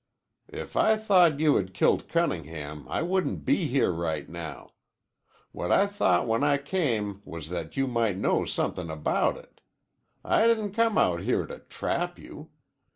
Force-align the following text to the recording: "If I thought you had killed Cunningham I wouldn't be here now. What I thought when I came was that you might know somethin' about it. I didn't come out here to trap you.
"If 0.49 0.75
I 0.75 0.97
thought 0.97 1.39
you 1.39 1.57
had 1.57 1.75
killed 1.75 2.07
Cunningham 2.09 2.87
I 2.89 3.03
wouldn't 3.03 3.45
be 3.45 3.67
here 3.67 3.93
now. 4.27 4.71
What 5.51 5.71
I 5.71 5.85
thought 5.85 6.25
when 6.25 6.43
I 6.43 6.57
came 6.57 7.21
was 7.23 7.49
that 7.49 7.77
you 7.77 7.85
might 7.85 8.17
know 8.17 8.43
somethin' 8.43 8.89
about 8.89 9.37
it. 9.37 9.61
I 10.25 10.47
didn't 10.47 10.71
come 10.73 10.97
out 10.97 11.19
here 11.21 11.45
to 11.45 11.59
trap 11.59 12.17
you. 12.17 12.49